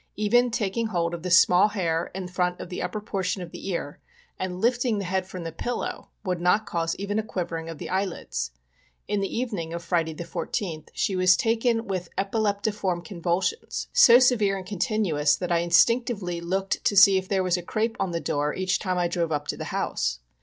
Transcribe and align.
Even 0.15 0.49
taking 0.49 0.87
hold 0.87 1.13
of 1.13 1.21
the 1.21 1.29
small 1.29 1.67
hair 1.67 2.09
in 2.15 2.27
front 2.27 2.59
of 2.59 2.69
the 2.69 2.81
upper 2.81 2.99
portion 2.99 3.43
of 3.43 3.51
the 3.51 3.69
ear, 3.69 3.99
and 4.39 4.59
lifting 4.59 4.97
the 4.97 5.05
head 5.05 5.27
from 5.27 5.43
the 5.43 5.51
pillow, 5.51 6.09
would 6.25 6.41
not 6.41 6.65
cause 6.65 6.95
even 6.95 7.19
a 7.19 7.21
quivering 7.21 7.69
of 7.69 7.77
the 7.77 7.87
eyelids. 7.87 8.49
In 9.07 9.21
the 9.21 9.27
evening 9.27 9.73
of 9.73 9.83
Friday, 9.83 10.13
the 10.13 10.23
14th, 10.23 10.87
she 10.93 11.15
was 11.15 11.37
taken 11.37 11.85
with 11.85 12.09
epileptiform 12.17 13.03
convulsions, 13.05 13.89
so 13.93 14.17
severe 14.17 14.57
and 14.57 14.65
continuous, 14.65 15.35
that 15.35 15.51
I 15.51 15.59
instinctively 15.59 16.41
looked 16.41 16.83
to 16.85 16.97
see 16.97 17.19
if 17.19 17.27
there 17.27 17.43
was 17.43 17.55
a 17.55 17.61
crape 17.61 17.95
on 17.99 18.09
the 18.09 18.19
door 18.19 18.55
each 18.55 18.79
time 18.79 18.97
I 18.97 19.07
drove 19.07 19.31
up 19.31 19.47
to 19.49 19.57
the 19.57 19.65
house. 19.65 20.19